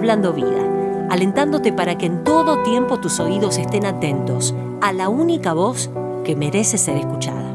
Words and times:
Hablando 0.00 0.32
Vida, 0.32 1.06
alentándote 1.10 1.74
para 1.74 1.98
que 1.98 2.06
en 2.06 2.24
todo 2.24 2.62
tiempo 2.62 3.00
tus 3.00 3.20
oídos 3.20 3.58
estén 3.58 3.84
atentos 3.84 4.54
a 4.80 4.94
la 4.94 5.10
única 5.10 5.52
voz 5.52 5.90
que 6.24 6.34
merece 6.34 6.78
ser 6.78 6.96
escuchada. 6.96 7.54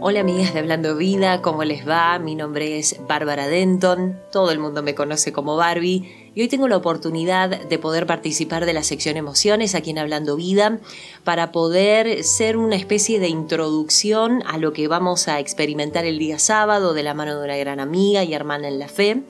Hola 0.00 0.20
amigas 0.20 0.54
de 0.54 0.60
Hablando 0.60 0.96
Vida, 0.96 1.42
¿cómo 1.42 1.62
les 1.62 1.86
va? 1.86 2.18
Mi 2.18 2.34
nombre 2.34 2.78
es 2.78 2.98
Bárbara 3.06 3.48
Denton, 3.48 4.18
todo 4.32 4.50
el 4.50 4.58
mundo 4.58 4.82
me 4.82 4.94
conoce 4.94 5.30
como 5.30 5.56
Barbie 5.56 6.25
y 6.36 6.42
hoy 6.42 6.48
tengo 6.48 6.68
la 6.68 6.76
oportunidad 6.76 7.62
de 7.62 7.78
poder 7.78 8.06
participar 8.06 8.66
de 8.66 8.74
la 8.74 8.82
sección 8.82 9.16
Emociones 9.16 9.74
aquí 9.74 9.90
en 9.90 9.98
Hablando 9.98 10.36
Vida 10.36 10.80
para 11.24 11.50
poder 11.50 12.22
ser 12.24 12.58
una 12.58 12.76
especie 12.76 13.18
de 13.18 13.28
introducción 13.28 14.42
a 14.46 14.58
lo 14.58 14.74
que 14.74 14.86
vamos 14.86 15.28
a 15.28 15.40
experimentar 15.40 16.04
el 16.04 16.18
día 16.18 16.38
sábado 16.38 16.92
de 16.92 17.02
la 17.02 17.14
mano 17.14 17.38
de 17.38 17.44
una 17.46 17.56
gran 17.56 17.80
amiga 17.80 18.22
y 18.22 18.34
hermana 18.34 18.68
en 18.68 18.78
la 18.78 18.88
fe 18.88 19.22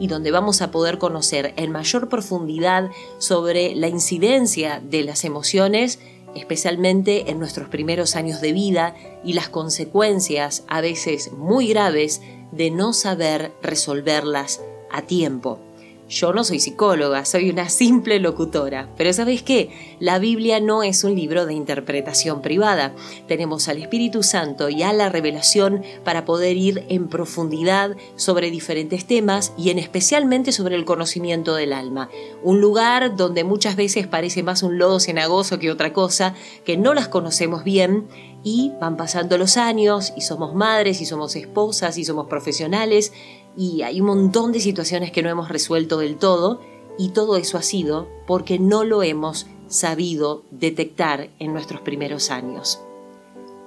y 0.00 0.08
donde 0.08 0.32
vamos 0.32 0.60
a 0.60 0.72
poder 0.72 0.98
conocer 0.98 1.54
en 1.56 1.70
mayor 1.70 2.08
profundidad 2.08 2.90
sobre 3.18 3.76
la 3.76 3.86
incidencia 3.86 4.82
de 4.84 5.04
las 5.04 5.24
emociones 5.24 6.00
especialmente 6.34 7.30
en 7.30 7.38
nuestros 7.38 7.68
primeros 7.68 8.16
años 8.16 8.40
de 8.40 8.52
vida 8.52 8.96
y 9.22 9.34
las 9.34 9.48
consecuencias 9.48 10.64
a 10.66 10.80
veces 10.80 11.30
muy 11.32 11.68
graves 11.68 12.20
de 12.50 12.72
no 12.72 12.92
saber 12.94 13.52
resolverlas 13.62 14.60
a 14.90 15.02
tiempo. 15.02 15.67
Yo 16.08 16.32
no 16.32 16.42
soy 16.42 16.58
psicóloga, 16.58 17.26
soy 17.26 17.50
una 17.50 17.68
simple 17.68 18.18
locutora, 18.18 18.88
pero 18.96 19.12
¿sabes 19.12 19.42
qué? 19.42 19.96
La 20.00 20.18
Biblia 20.18 20.58
no 20.58 20.82
es 20.82 21.04
un 21.04 21.14
libro 21.14 21.44
de 21.44 21.52
interpretación 21.52 22.40
privada. 22.40 22.94
Tenemos 23.26 23.68
al 23.68 23.76
Espíritu 23.76 24.22
Santo 24.22 24.70
y 24.70 24.82
a 24.82 24.94
la 24.94 25.10
revelación 25.10 25.82
para 26.04 26.24
poder 26.24 26.56
ir 26.56 26.86
en 26.88 27.08
profundidad 27.08 27.94
sobre 28.16 28.50
diferentes 28.50 29.06
temas 29.06 29.52
y 29.58 29.68
en 29.68 29.78
especialmente 29.78 30.52
sobre 30.52 30.76
el 30.76 30.86
conocimiento 30.86 31.54
del 31.54 31.74
alma. 31.74 32.08
Un 32.42 32.62
lugar 32.62 33.14
donde 33.14 33.44
muchas 33.44 33.76
veces 33.76 34.06
parece 34.06 34.42
más 34.42 34.62
un 34.62 34.78
lodo 34.78 35.00
cenagoso 35.00 35.58
que 35.58 35.70
otra 35.70 35.92
cosa, 35.92 36.34
que 36.64 36.78
no 36.78 36.94
las 36.94 37.08
conocemos 37.08 37.64
bien 37.64 38.08
y 38.42 38.72
van 38.80 38.96
pasando 38.96 39.36
los 39.36 39.58
años 39.58 40.14
y 40.16 40.22
somos 40.22 40.54
madres 40.54 41.02
y 41.02 41.06
somos 41.06 41.36
esposas 41.36 41.98
y 41.98 42.04
somos 42.04 42.28
profesionales 42.28 43.12
y 43.58 43.82
hay 43.82 44.00
un 44.00 44.06
montón 44.06 44.52
de 44.52 44.60
situaciones 44.60 45.10
que 45.10 45.20
no 45.20 45.28
hemos 45.28 45.48
resuelto 45.48 45.98
del 45.98 46.16
todo 46.16 46.60
y 46.96 47.08
todo 47.08 47.36
eso 47.36 47.58
ha 47.58 47.62
sido 47.62 48.08
porque 48.24 48.60
no 48.60 48.84
lo 48.84 49.02
hemos 49.02 49.48
sabido 49.66 50.44
detectar 50.52 51.30
en 51.40 51.52
nuestros 51.52 51.80
primeros 51.80 52.30
años. 52.30 52.80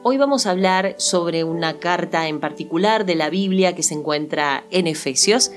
Hoy 0.01 0.17
vamos 0.17 0.45
a 0.45 0.51
hablar 0.51 0.95
sobre 0.97 1.43
una 1.43 1.77
carta 1.77 2.29
en 2.29 2.39
particular 2.39 3.05
de 3.05 3.15
la 3.15 3.29
Biblia 3.29 3.75
que 3.75 3.83
se 3.83 3.93
encuentra 3.93 4.63
en 4.71 4.87
Efesios 4.87 5.51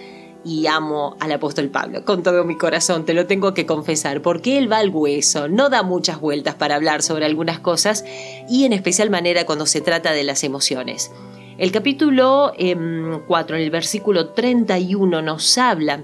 y 0.44 0.66
amo 0.66 1.16
al 1.20 1.30
apóstol 1.30 1.68
Pablo 1.68 2.04
con 2.04 2.24
todo 2.24 2.44
mi 2.44 2.58
corazón, 2.58 3.06
te 3.06 3.14
lo 3.14 3.26
tengo 3.28 3.54
que 3.54 3.66
confesar, 3.66 4.20
porque 4.20 4.58
él 4.58 4.70
va 4.70 4.78
al 4.78 4.90
hueso, 4.90 5.46
no 5.46 5.70
da 5.70 5.84
muchas 5.84 6.20
vueltas 6.20 6.56
para 6.56 6.74
hablar 6.74 7.02
sobre 7.02 7.24
algunas 7.24 7.60
cosas 7.60 8.04
y 8.50 8.64
en 8.64 8.72
especial 8.72 9.10
manera 9.10 9.46
cuando 9.46 9.64
se 9.64 9.80
trata 9.80 10.10
de 10.10 10.24
las 10.24 10.42
emociones. 10.42 11.12
El 11.56 11.70
capítulo 11.70 12.52
4, 12.52 12.56
em, 12.58 13.60
en 13.60 13.64
el 13.64 13.70
versículo 13.70 14.30
31, 14.30 15.22
nos 15.22 15.56
habla 15.56 16.00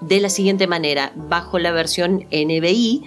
de 0.00 0.20
la 0.20 0.28
siguiente 0.28 0.68
manera, 0.68 1.12
bajo 1.16 1.58
la 1.58 1.72
versión 1.72 2.26
NBI, 2.30 3.02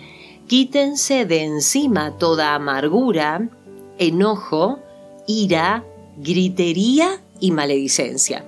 quítense 0.48 1.26
de 1.26 1.44
encima 1.44 2.18
toda 2.18 2.56
amargura, 2.56 3.50
enojo, 3.98 4.80
ira, 5.28 5.86
gritería 6.18 7.22
y 7.40 7.52
maledicencia. 7.52 8.44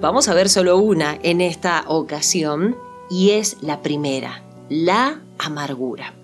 Vamos 0.00 0.28
a 0.28 0.34
ver 0.34 0.48
solo 0.48 0.78
una 0.78 1.18
en 1.22 1.40
esta 1.40 1.84
ocasión 1.88 2.76
y 3.10 3.30
es 3.30 3.56
la 3.60 3.82
primera, 3.82 4.44
la 4.68 5.20
amargura. 5.38 6.19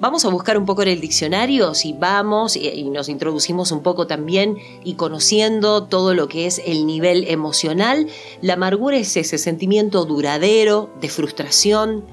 Vamos 0.00 0.24
a 0.24 0.30
buscar 0.30 0.56
un 0.56 0.64
poco 0.64 0.80
en 0.80 0.88
el 0.88 1.00
diccionario, 1.02 1.74
si 1.74 1.92
vamos 1.92 2.56
y 2.56 2.84
nos 2.84 3.10
introducimos 3.10 3.70
un 3.70 3.82
poco 3.82 4.06
también 4.06 4.56
y 4.82 4.94
conociendo 4.94 5.84
todo 5.84 6.14
lo 6.14 6.26
que 6.26 6.46
es 6.46 6.62
el 6.64 6.86
nivel 6.86 7.26
emocional, 7.28 8.06
la 8.40 8.54
amargura 8.54 8.96
es 8.96 9.14
ese 9.18 9.36
sentimiento 9.36 10.06
duradero 10.06 10.88
de 11.02 11.10
frustración, 11.10 12.06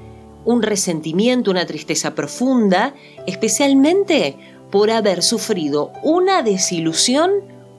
un 0.43 0.63
resentimiento, 0.63 1.49
una 1.49 1.65
tristeza 1.65 2.13
profunda, 2.13 2.93
especialmente 3.25 4.37
por 4.69 4.91
haber 4.91 5.23
sufrido 5.23 5.93
una 6.03 6.43
desilusión 6.43 7.31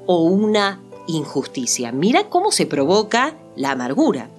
o 0.07 0.23
una 0.23 0.81
injusticia. 1.07 1.93
Mira 1.93 2.31
cómo 2.31 2.51
se 2.51 2.65
provoca 2.65 3.37
la 3.57 3.73
amargura. 3.73 4.31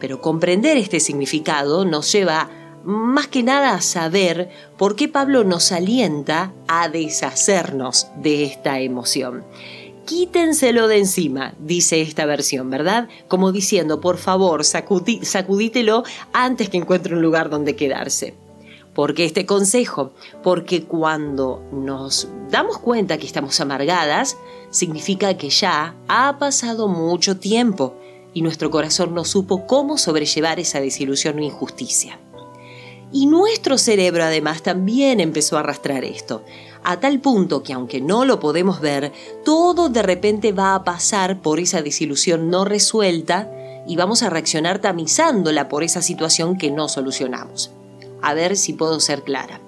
Pero 0.00 0.22
comprender 0.22 0.78
este 0.78 1.00
significado 1.00 1.84
nos 1.84 2.10
lleva 2.10 2.48
más 2.84 3.28
que 3.28 3.42
nada 3.42 3.74
a 3.74 3.80
saber 3.80 4.50
por 4.76 4.96
qué 4.96 5.08
Pablo 5.08 5.44
nos 5.44 5.72
alienta 5.72 6.52
a 6.68 6.88
deshacernos 6.88 8.08
de 8.16 8.44
esta 8.44 8.80
emoción. 8.80 9.44
Quítenselo 10.04 10.88
de 10.88 10.98
encima, 10.98 11.54
dice 11.60 12.00
esta 12.00 12.26
versión, 12.26 12.70
¿verdad? 12.70 13.08
Como 13.28 13.52
diciendo, 13.52 14.00
por 14.00 14.18
favor, 14.18 14.64
sacudítelo 14.64 16.02
antes 16.32 16.68
que 16.68 16.76
encuentre 16.76 17.14
un 17.14 17.22
lugar 17.22 17.50
donde 17.50 17.76
quedarse. 17.76 18.34
¿Por 18.94 19.14
qué 19.14 19.24
este 19.24 19.46
consejo? 19.46 20.12
Porque 20.42 20.84
cuando 20.84 21.62
nos 21.72 22.28
damos 22.50 22.78
cuenta 22.78 23.16
que 23.16 23.26
estamos 23.26 23.58
amargadas, 23.60 24.36
significa 24.70 25.36
que 25.38 25.50
ya 25.50 25.94
ha 26.08 26.38
pasado 26.38 26.88
mucho 26.88 27.38
tiempo 27.38 27.94
y 28.34 28.42
nuestro 28.42 28.70
corazón 28.70 29.14
no 29.14 29.24
supo 29.24 29.66
cómo 29.66 29.98
sobrellevar 29.98 30.58
esa 30.58 30.80
desilusión 30.80 31.38
o 31.38 31.42
injusticia. 31.42 32.18
Y 33.12 33.26
nuestro 33.26 33.76
cerebro 33.76 34.24
además 34.24 34.62
también 34.62 35.20
empezó 35.20 35.56
a 35.56 35.60
arrastrar 35.60 36.02
esto, 36.04 36.42
a 36.82 36.98
tal 36.98 37.20
punto 37.20 37.62
que 37.62 37.72
aunque 37.72 38.00
no 38.00 38.24
lo 38.24 38.40
podemos 38.40 38.80
ver, 38.80 39.12
todo 39.44 39.88
de 39.88 40.02
repente 40.02 40.52
va 40.52 40.74
a 40.74 40.84
pasar 40.84 41.40
por 41.40 41.60
esa 41.60 41.82
desilusión 41.82 42.50
no 42.50 42.64
resuelta 42.64 43.50
y 43.86 43.96
vamos 43.96 44.22
a 44.22 44.30
reaccionar 44.30 44.78
tamizándola 44.78 45.68
por 45.68 45.82
esa 45.82 46.02
situación 46.02 46.56
que 46.56 46.70
no 46.70 46.88
solucionamos. 46.88 47.70
A 48.22 48.34
ver 48.34 48.56
si 48.56 48.72
puedo 48.72 48.98
ser 49.00 49.22
clara. 49.22 49.60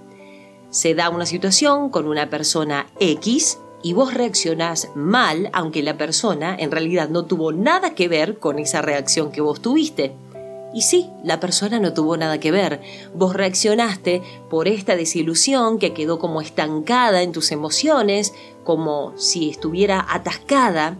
Se 0.71 0.94
da 0.94 1.10
una 1.10 1.27
situación 1.27 1.91
con 1.91 2.09
una 2.09 2.31
persona 2.31 2.87
X 2.99 3.59
y 3.83 3.93
vos 3.93 4.15
reaccionás 4.15 4.88
mal, 4.94 5.50
aunque 5.53 5.83
la 5.83 5.99
persona 5.99 6.56
en 6.59 6.71
realidad 6.71 7.10
no 7.10 7.27
tuvo 7.27 7.53
nada 7.53 7.94
que 7.94 8.09
ver 8.09 8.38
con 8.38 8.59
esa 8.59 8.81
reacción 8.81 9.31
que 9.31 9.43
vos 9.43 9.60
tuviste. 9.60 10.15
Y 10.75 10.83
sí, 10.83 11.09
la 11.23 11.39
persona 11.39 11.79
no 11.79 11.95
tuvo 11.95 12.17
nada 12.17 12.41
que 12.41 12.51
ver. 12.51 12.81
Vos 13.15 13.35
reaccionaste 13.35 14.23
por 14.51 14.67
esta 14.67 14.97
desilusión 14.97 15.79
que 15.79 15.95
quedó 15.95 16.19
como 16.19 16.41
estancada 16.41 17.23
en 17.23 17.31
tus 17.31 17.53
emociones, 17.53 18.35
como 18.65 19.17
si 19.17 19.51
estuviera 19.51 20.05
atascada, 20.11 20.99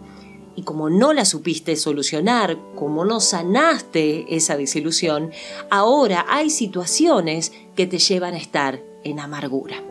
y 0.55 0.63
como 0.63 0.91
no 0.91 1.13
la 1.13 1.25
supiste 1.25 1.75
solucionar, 1.75 2.57
como 2.77 3.05
no 3.05 3.19
sanaste 3.19 4.37
esa 4.37 4.57
desilusión, 4.57 5.33
ahora 5.71 6.25
hay 6.29 6.51
situaciones 6.51 7.53
que 7.75 7.89
te 7.89 7.99
llevan 7.99 8.35
a 8.35 8.39
estar 8.39 8.81
en 9.03 9.19
amargura. 9.19 9.83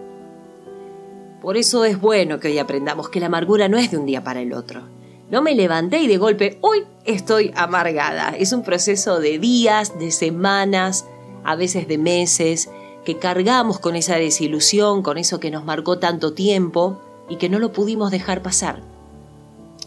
Por 1.42 1.58
eso 1.58 1.84
es 1.84 2.00
bueno 2.00 2.40
que 2.40 2.48
hoy 2.48 2.58
aprendamos 2.58 3.10
que 3.10 3.20
la 3.20 3.26
amargura 3.26 3.68
no 3.68 3.78
es 3.78 3.92
de 3.92 3.98
un 3.98 4.06
día 4.06 4.24
para 4.24 4.40
el 4.40 4.54
otro 4.54 5.03
no 5.34 5.42
me 5.42 5.56
levanté 5.56 5.98
y 5.98 6.08
de 6.08 6.20
golpe, 6.20 6.60
hoy 6.62 6.84
estoy 7.06 7.52
amargada. 7.56 8.36
Es 8.38 8.54
un 8.54 8.62
proceso 8.62 9.20
de 9.20 9.40
días, 9.40 9.98
de 9.98 10.12
semanas, 10.12 11.08
a 11.44 11.56
veces 11.56 11.88
de 11.88 11.98
meses, 11.98 12.70
que 13.04 13.18
cargamos 13.18 13.80
con 13.80 13.96
esa 13.96 14.18
desilusión, 14.18 15.02
con 15.02 15.18
eso 15.18 15.40
que 15.40 15.50
nos 15.50 15.66
marcó 15.66 15.98
tanto 15.98 16.34
tiempo 16.36 17.02
y 17.30 17.38
que 17.38 17.50
no 17.50 17.57
lo 17.57 17.74
pudimos 17.74 18.12
dejar 18.12 18.44
pasar. 18.44 18.84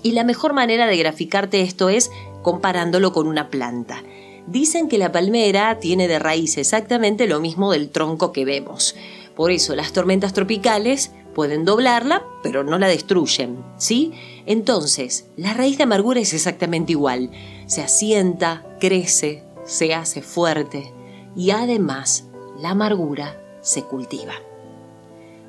Y 0.03 0.13
la 0.13 0.25
mejor 0.25 0.53
manera 0.53 0.89
de 0.89 0.97
graficarte 0.97 1.61
esto 1.61 1.91
es 1.91 2.11
comparándolo 2.43 3.13
con 3.13 3.29
una 3.29 3.49
planta. 3.49 4.03
Dicen 4.49 4.89
que 4.89 4.99
la 4.99 5.13
palmera 5.13 5.79
tiene 5.79 6.09
de 6.09 6.19
raíz 6.19 6.59
exactamente 6.59 7.29
lo 7.29 7.39
mismo 7.39 7.71
del 7.71 7.91
tronco 7.91 8.33
que 8.33 8.45
vemos. 8.45 8.97
Por 9.37 9.53
eso 9.53 9.77
las 9.77 9.93
tormentas 9.93 10.33
tropicales 10.33 11.13
pueden 11.37 11.65
doblarla, 11.65 12.25
pero 12.43 12.65
no 12.65 12.79
la 12.79 12.89
destruyen, 12.89 13.59
¿sí? 13.77 14.13
Entonces, 14.47 15.27
la 15.37 15.53
raíz 15.53 15.77
de 15.77 15.85
amargura 15.85 16.21
es 16.21 16.33
exactamente 16.33 16.93
igual. 16.93 17.31
Se 17.67 17.83
asienta, 17.83 18.65
crece, 18.81 19.43
se 19.65 19.95
hace 19.95 20.23
fuerte 20.23 20.93
y 21.35 21.51
además 21.51 22.25
la 22.61 22.71
amargura 22.71 23.43
se 23.61 23.83
cultiva. 23.83 24.35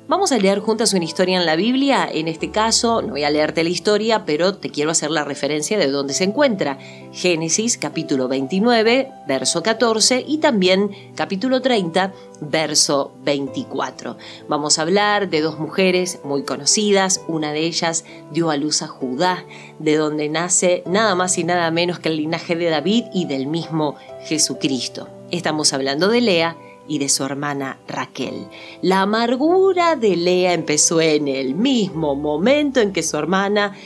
Vamos 0.08 0.32
a 0.32 0.38
leer 0.38 0.60
juntas 0.60 0.94
una 0.94 1.04
historia 1.04 1.36
en 1.36 1.44
la 1.44 1.54
Biblia. 1.54 2.08
En 2.10 2.28
este 2.28 2.50
caso, 2.50 3.02
no 3.02 3.08
voy 3.08 3.24
a 3.24 3.30
leerte 3.30 3.62
la 3.62 3.68
historia, 3.68 4.24
pero 4.24 4.54
te 4.54 4.70
quiero 4.70 4.90
hacer 4.90 5.10
la 5.10 5.22
referencia 5.22 5.76
de 5.76 5.90
dónde 5.90 6.14
se 6.14 6.24
encuentra. 6.24 6.78
Génesis 7.12 7.76
capítulo 7.76 8.26
29, 8.26 9.10
verso 9.26 9.62
14 9.62 10.24
y 10.26 10.38
también 10.38 10.92
capítulo 11.14 11.60
30, 11.60 12.14
verso 12.40 13.12
24. 13.22 14.16
Vamos 14.48 14.78
a 14.78 14.82
hablar 14.82 15.28
de 15.28 15.42
dos 15.42 15.58
mujeres 15.58 16.20
muy 16.24 16.42
conocidas. 16.42 17.20
Una 17.28 17.52
de 17.52 17.66
ellas 17.66 18.06
dio 18.32 18.48
a 18.48 18.56
luz 18.56 18.80
a 18.80 18.86
Judá, 18.86 19.44
de 19.78 19.96
donde 19.96 20.30
nace 20.30 20.84
nada 20.86 21.14
más 21.16 21.36
y 21.36 21.44
nada 21.44 21.70
menos 21.70 21.98
que 21.98 22.08
el 22.08 22.16
linaje 22.16 22.56
de 22.56 22.70
David 22.70 23.04
y 23.12 23.26
del 23.26 23.46
mismo 23.46 23.96
Jesucristo. 24.24 25.06
Estamos 25.30 25.74
hablando 25.74 26.08
de 26.08 26.22
Lea 26.22 26.56
y 26.88 26.98
de 26.98 27.08
su 27.08 27.22
hermana 27.24 27.78
Raquel. 27.86 28.48
La 28.82 29.02
amargura 29.02 29.94
de 29.94 30.16
Lea 30.16 30.54
empezó 30.54 31.00
en 31.00 31.28
el 31.28 31.54
mismo 31.54 32.16
momento 32.16 32.80
en 32.80 32.92
que 32.92 33.02
su 33.02 33.16
hermana 33.16 33.76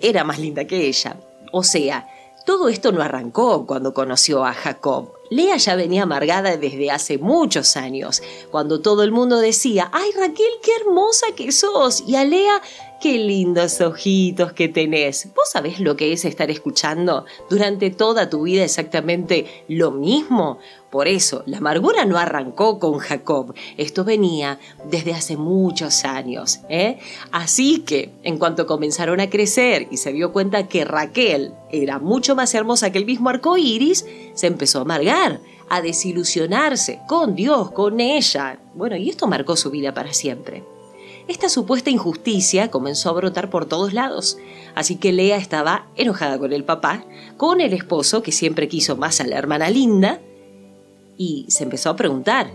era 0.00 0.22
más 0.22 0.38
linda 0.38 0.66
que 0.66 0.86
ella. 0.86 1.16
O 1.50 1.64
sea, 1.64 2.06
todo 2.46 2.68
esto 2.68 2.92
no 2.92 3.02
arrancó 3.02 3.66
cuando 3.66 3.94
conoció 3.94 4.44
a 4.44 4.52
Jacob. 4.52 5.12
Lea 5.34 5.56
ya 5.56 5.74
venía 5.74 6.04
amargada 6.04 6.56
desde 6.56 6.92
hace 6.92 7.18
muchos 7.18 7.76
años, 7.76 8.22
cuando 8.52 8.80
todo 8.80 9.02
el 9.02 9.10
mundo 9.10 9.38
decía, 9.38 9.90
¡ay 9.92 10.10
Raquel, 10.16 10.52
qué 10.62 10.70
hermosa 10.80 11.26
que 11.34 11.50
sos! 11.50 12.04
Y 12.06 12.14
a 12.14 12.24
Lea 12.24 12.62
Qué 13.04 13.18
lindos 13.18 13.82
ojitos 13.82 14.54
que 14.54 14.68
tenés. 14.68 15.28
¿Vos 15.34 15.50
sabés 15.52 15.78
lo 15.78 15.94
que 15.94 16.14
es 16.14 16.24
estar 16.24 16.50
escuchando 16.50 17.26
durante 17.50 17.90
toda 17.90 18.30
tu 18.30 18.44
vida 18.44 18.64
exactamente 18.64 19.44
lo 19.68 19.90
mismo? 19.90 20.58
Por 20.90 21.06
eso, 21.08 21.42
la 21.44 21.58
amargura 21.58 22.06
no 22.06 22.16
arrancó 22.16 22.78
con 22.78 22.98
Jacob. 23.00 23.52
Esto 23.76 24.04
venía 24.04 24.58
desde 24.88 25.12
hace 25.12 25.36
muchos 25.36 26.06
años. 26.06 26.60
¿eh? 26.70 26.98
Así 27.30 27.80
que, 27.80 28.12
en 28.22 28.38
cuanto 28.38 28.66
comenzaron 28.66 29.20
a 29.20 29.28
crecer 29.28 29.86
y 29.90 29.98
se 29.98 30.12
dio 30.12 30.32
cuenta 30.32 30.68
que 30.68 30.86
Raquel 30.86 31.52
era 31.72 31.98
mucho 31.98 32.34
más 32.36 32.54
hermosa 32.54 32.90
que 32.90 32.98
el 32.98 33.06
mismo 33.06 33.28
arco 33.28 33.58
iris, 33.58 34.06
se 34.34 34.46
empezó 34.46 34.78
a 34.78 34.82
amargar 34.82 35.40
a 35.68 35.80
desilusionarse 35.80 37.00
con 37.08 37.34
Dios, 37.34 37.70
con 37.70 38.00
ella. 38.00 38.58
Bueno, 38.74 38.96
y 38.96 39.08
esto 39.08 39.26
marcó 39.26 39.56
su 39.56 39.70
vida 39.70 39.94
para 39.94 40.12
siempre. 40.12 40.62
Esta 41.26 41.48
supuesta 41.48 41.88
injusticia 41.88 42.70
comenzó 42.70 43.08
a 43.08 43.14
brotar 43.14 43.48
por 43.48 43.64
todos 43.64 43.94
lados, 43.94 44.36
así 44.74 44.96
que 44.96 45.12
Lea 45.12 45.38
estaba 45.38 45.86
enojada 45.96 46.38
con 46.38 46.52
el 46.52 46.64
papá, 46.64 47.04
con 47.38 47.62
el 47.62 47.72
esposo 47.72 48.22
que 48.22 48.30
siempre 48.30 48.68
quiso 48.68 48.96
más 48.96 49.20
a 49.20 49.26
la 49.26 49.38
hermana 49.38 49.70
linda, 49.70 50.20
y 51.16 51.46
se 51.48 51.64
empezó 51.64 51.90
a 51.90 51.96
preguntar, 51.96 52.50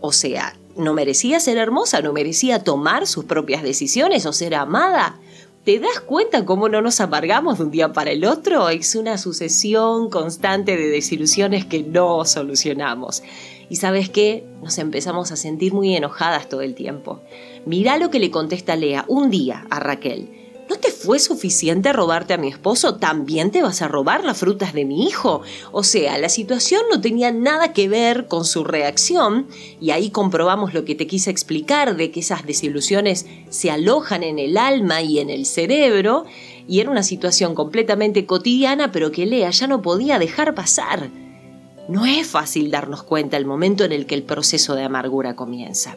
o 0.00 0.12
sea, 0.12 0.56
¿no 0.76 0.94
merecía 0.94 1.38
ser 1.38 1.58
hermosa? 1.58 2.00
¿No 2.00 2.14
merecía 2.14 2.64
tomar 2.64 3.06
sus 3.06 3.26
propias 3.26 3.62
decisiones 3.62 4.24
o 4.24 4.32
ser 4.32 4.54
amada? 4.54 5.18
¿Te 5.68 5.78
das 5.78 6.00
cuenta 6.00 6.46
cómo 6.46 6.70
no 6.70 6.80
nos 6.80 6.98
amargamos 6.98 7.58
de 7.58 7.64
un 7.64 7.70
día 7.70 7.92
para 7.92 8.10
el 8.10 8.24
otro? 8.24 8.70
Es 8.70 8.94
una 8.94 9.18
sucesión 9.18 10.08
constante 10.08 10.78
de 10.78 10.88
desilusiones 10.88 11.66
que 11.66 11.82
no 11.82 12.24
solucionamos. 12.24 13.22
Y 13.68 13.76
sabes 13.76 14.08
qué? 14.08 14.46
Nos 14.62 14.78
empezamos 14.78 15.30
a 15.30 15.36
sentir 15.36 15.74
muy 15.74 15.94
enojadas 15.94 16.48
todo 16.48 16.62
el 16.62 16.74
tiempo. 16.74 17.20
Mirá 17.66 17.98
lo 17.98 18.08
que 18.08 18.18
le 18.18 18.30
contesta 18.30 18.76
Lea 18.76 19.04
un 19.08 19.28
día 19.28 19.66
a 19.68 19.78
Raquel. 19.78 20.37
¿No 20.68 20.76
te 20.76 20.90
fue 20.90 21.18
suficiente 21.18 21.94
robarte 21.94 22.34
a 22.34 22.36
mi 22.36 22.48
esposo? 22.48 22.96
¿También 22.96 23.50
te 23.50 23.62
vas 23.62 23.80
a 23.80 23.88
robar 23.88 24.22
las 24.22 24.36
frutas 24.36 24.74
de 24.74 24.84
mi 24.84 25.06
hijo? 25.06 25.40
O 25.72 25.82
sea, 25.82 26.18
la 26.18 26.28
situación 26.28 26.82
no 26.90 27.00
tenía 27.00 27.32
nada 27.32 27.72
que 27.72 27.88
ver 27.88 28.26
con 28.26 28.44
su 28.44 28.64
reacción 28.64 29.46
y 29.80 29.92
ahí 29.92 30.10
comprobamos 30.10 30.74
lo 30.74 30.84
que 30.84 30.94
te 30.94 31.06
quise 31.06 31.30
explicar 31.30 31.96
de 31.96 32.10
que 32.10 32.20
esas 32.20 32.44
desilusiones 32.44 33.24
se 33.48 33.70
alojan 33.70 34.22
en 34.22 34.38
el 34.38 34.58
alma 34.58 35.00
y 35.00 35.20
en 35.20 35.30
el 35.30 35.46
cerebro 35.46 36.26
y 36.68 36.80
era 36.80 36.90
una 36.90 37.02
situación 37.02 37.54
completamente 37.54 38.26
cotidiana 38.26 38.92
pero 38.92 39.10
que 39.10 39.24
Lea 39.24 39.48
ya 39.48 39.68
no 39.68 39.80
podía 39.80 40.18
dejar 40.18 40.54
pasar. 40.54 41.10
No 41.88 42.04
es 42.04 42.26
fácil 42.26 42.70
darnos 42.70 43.04
cuenta 43.04 43.38
el 43.38 43.46
momento 43.46 43.84
en 43.84 43.92
el 43.92 44.04
que 44.04 44.16
el 44.16 44.22
proceso 44.22 44.74
de 44.74 44.84
amargura 44.84 45.34
comienza. 45.34 45.96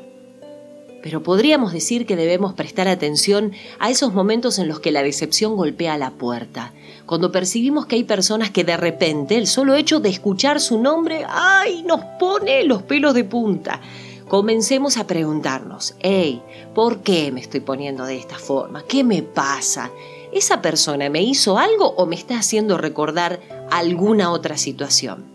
Pero 1.01 1.23
podríamos 1.23 1.73
decir 1.73 2.05
que 2.05 2.15
debemos 2.15 2.53
prestar 2.53 2.87
atención 2.87 3.53
a 3.79 3.89
esos 3.89 4.13
momentos 4.13 4.59
en 4.59 4.67
los 4.67 4.79
que 4.79 4.91
la 4.91 5.03
decepción 5.03 5.55
golpea 5.55 5.97
la 5.97 6.11
puerta, 6.11 6.73
cuando 7.05 7.31
percibimos 7.31 7.87
que 7.87 7.95
hay 7.95 8.03
personas 8.03 8.51
que 8.51 8.63
de 8.63 8.77
repente 8.77 9.35
el 9.35 9.47
solo 9.47 9.75
hecho 9.75 9.99
de 9.99 10.09
escuchar 10.09 10.59
su 10.59 10.79
nombre, 10.79 11.25
¡ay!, 11.27 11.83
nos 11.83 12.01
pone 12.19 12.63
los 12.63 12.83
pelos 12.83 13.13
de 13.13 13.23
punta. 13.23 13.81
Comencemos 14.27 14.97
a 14.97 15.07
preguntarnos, 15.07 15.95
hey, 15.99 16.41
¿por 16.73 17.01
qué 17.01 17.31
me 17.31 17.41
estoy 17.41 17.59
poniendo 17.59 18.05
de 18.05 18.17
esta 18.17 18.37
forma? 18.37 18.83
¿Qué 18.87 19.03
me 19.03 19.23
pasa? 19.23 19.91
¿Esa 20.31 20.61
persona 20.61 21.09
me 21.09 21.21
hizo 21.21 21.57
algo 21.57 21.89
o 21.97 22.05
me 22.05 22.15
está 22.15 22.39
haciendo 22.39 22.77
recordar 22.77 23.41
alguna 23.69 24.31
otra 24.31 24.55
situación? 24.57 25.25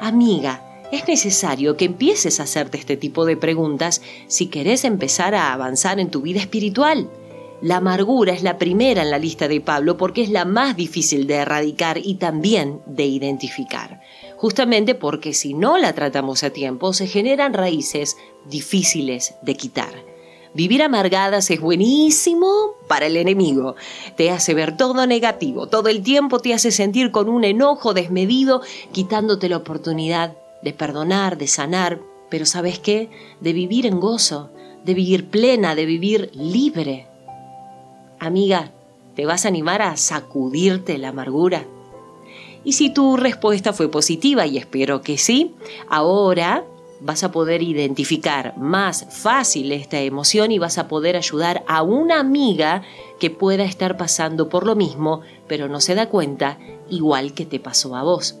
Amiga, 0.00 0.71
es 0.92 1.08
necesario 1.08 1.76
que 1.78 1.86
empieces 1.86 2.38
a 2.38 2.42
hacerte 2.42 2.76
este 2.76 2.98
tipo 2.98 3.24
de 3.24 3.36
preguntas 3.38 4.02
si 4.28 4.46
querés 4.46 4.84
empezar 4.84 5.34
a 5.34 5.52
avanzar 5.52 5.98
en 5.98 6.10
tu 6.10 6.20
vida 6.20 6.38
espiritual. 6.38 7.10
La 7.62 7.76
amargura 7.76 8.34
es 8.34 8.42
la 8.42 8.58
primera 8.58 9.02
en 9.02 9.10
la 9.10 9.18
lista 9.18 9.48
de 9.48 9.62
Pablo 9.62 9.96
porque 9.96 10.22
es 10.22 10.28
la 10.28 10.44
más 10.44 10.76
difícil 10.76 11.26
de 11.26 11.36
erradicar 11.36 11.96
y 11.96 12.16
también 12.16 12.80
de 12.84 13.06
identificar. 13.06 14.00
Justamente 14.36 14.94
porque 14.94 15.32
si 15.32 15.54
no 15.54 15.78
la 15.78 15.94
tratamos 15.94 16.42
a 16.42 16.50
tiempo 16.50 16.92
se 16.92 17.06
generan 17.06 17.54
raíces 17.54 18.18
difíciles 18.44 19.34
de 19.40 19.54
quitar. 19.54 19.94
Vivir 20.54 20.82
amargadas 20.82 21.50
es 21.50 21.60
buenísimo 21.60 22.74
para 22.86 23.06
el 23.06 23.16
enemigo. 23.16 23.76
Te 24.16 24.30
hace 24.30 24.52
ver 24.52 24.76
todo 24.76 25.06
negativo, 25.06 25.68
todo 25.68 25.88
el 25.88 26.02
tiempo 26.02 26.40
te 26.40 26.52
hace 26.52 26.70
sentir 26.70 27.10
con 27.10 27.30
un 27.30 27.44
enojo 27.44 27.94
desmedido, 27.94 28.60
quitándote 28.92 29.48
la 29.48 29.56
oportunidad 29.56 30.36
de 30.62 30.72
perdonar, 30.72 31.38
de 31.38 31.48
sanar, 31.48 32.00
pero 32.30 32.46
¿sabes 32.46 32.78
qué? 32.78 33.10
De 33.40 33.52
vivir 33.52 33.86
en 33.86 34.00
gozo, 34.00 34.50
de 34.84 34.94
vivir 34.94 35.28
plena, 35.28 35.74
de 35.74 35.86
vivir 35.86 36.30
libre. 36.34 37.06
Amiga, 38.18 38.70
¿te 39.14 39.26
vas 39.26 39.44
a 39.44 39.48
animar 39.48 39.82
a 39.82 39.96
sacudirte 39.96 40.98
la 40.98 41.08
amargura? 41.08 41.66
Y 42.64 42.72
si 42.72 42.90
tu 42.90 43.16
respuesta 43.16 43.72
fue 43.72 43.90
positiva, 43.90 44.46
y 44.46 44.56
espero 44.56 45.02
que 45.02 45.18
sí, 45.18 45.54
ahora 45.88 46.64
vas 47.00 47.24
a 47.24 47.32
poder 47.32 47.62
identificar 47.62 48.56
más 48.56 49.06
fácil 49.10 49.72
esta 49.72 50.00
emoción 50.00 50.52
y 50.52 50.58
vas 50.58 50.78
a 50.78 50.86
poder 50.86 51.16
ayudar 51.16 51.64
a 51.66 51.82
una 51.82 52.20
amiga 52.20 52.82
que 53.18 53.30
pueda 53.30 53.64
estar 53.64 53.96
pasando 53.96 54.48
por 54.48 54.64
lo 54.64 54.76
mismo, 54.76 55.22
pero 55.48 55.68
no 55.68 55.80
se 55.80 55.96
da 55.96 56.08
cuenta, 56.08 56.58
igual 56.88 57.34
que 57.34 57.44
te 57.44 57.58
pasó 57.58 57.96
a 57.96 58.04
vos. 58.04 58.36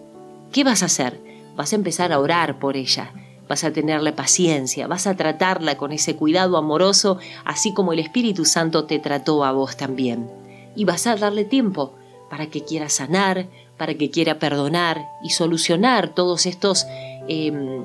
¿Qué 0.52 0.62
vas 0.62 0.82
a 0.82 0.86
hacer? 0.86 1.31
Vas 1.56 1.72
a 1.72 1.76
empezar 1.76 2.12
a 2.12 2.18
orar 2.18 2.58
por 2.58 2.76
ella, 2.76 3.12
vas 3.48 3.64
a 3.64 3.72
tenerle 3.72 4.12
paciencia, 4.12 4.86
vas 4.86 5.06
a 5.06 5.16
tratarla 5.16 5.76
con 5.76 5.92
ese 5.92 6.16
cuidado 6.16 6.56
amoroso, 6.56 7.18
así 7.44 7.74
como 7.74 7.92
el 7.92 7.98
Espíritu 7.98 8.44
Santo 8.44 8.84
te 8.84 8.98
trató 8.98 9.44
a 9.44 9.52
vos 9.52 9.76
también. 9.76 10.30
Y 10.74 10.84
vas 10.84 11.06
a 11.06 11.16
darle 11.16 11.44
tiempo 11.44 11.94
para 12.30 12.46
que 12.46 12.64
quiera 12.64 12.88
sanar, 12.88 13.46
para 13.76 13.94
que 13.94 14.10
quiera 14.10 14.38
perdonar 14.38 15.06
y 15.22 15.30
solucionar 15.30 16.14
todos 16.14 16.46
estos 16.46 16.86
em, 17.28 17.84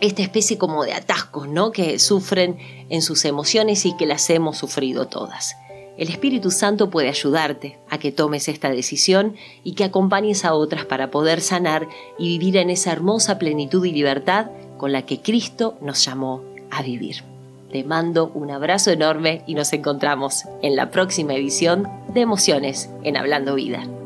esta 0.00 0.22
especie 0.22 0.58
como 0.58 0.84
de 0.84 0.92
atascos, 0.92 1.48
¿no? 1.48 1.72
Que 1.72 1.98
sufren 1.98 2.58
en 2.88 3.02
sus 3.02 3.24
emociones 3.24 3.84
y 3.84 3.96
que 3.96 4.06
las 4.06 4.28
hemos 4.30 4.58
sufrido 4.58 5.08
todas. 5.08 5.56
El 5.98 6.10
Espíritu 6.10 6.52
Santo 6.52 6.90
puede 6.90 7.08
ayudarte 7.08 7.76
a 7.90 7.98
que 7.98 8.12
tomes 8.12 8.48
esta 8.48 8.70
decisión 8.70 9.34
y 9.64 9.72
que 9.72 9.82
acompañes 9.82 10.44
a 10.44 10.54
otras 10.54 10.84
para 10.84 11.10
poder 11.10 11.40
sanar 11.40 11.88
y 12.18 12.38
vivir 12.38 12.56
en 12.56 12.70
esa 12.70 12.92
hermosa 12.92 13.36
plenitud 13.38 13.84
y 13.84 13.90
libertad 13.90 14.46
con 14.76 14.92
la 14.92 15.02
que 15.02 15.20
Cristo 15.20 15.76
nos 15.80 16.04
llamó 16.04 16.44
a 16.70 16.82
vivir. 16.82 17.24
Te 17.72 17.82
mando 17.82 18.30
un 18.32 18.52
abrazo 18.52 18.92
enorme 18.92 19.42
y 19.48 19.54
nos 19.54 19.72
encontramos 19.72 20.44
en 20.62 20.76
la 20.76 20.90
próxima 20.92 21.34
edición 21.34 21.88
de 22.14 22.20
Emociones 22.20 22.88
en 23.02 23.16
Hablando 23.16 23.56
Vida. 23.56 23.97